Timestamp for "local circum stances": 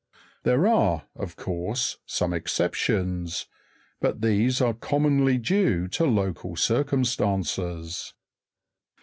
6.07-8.15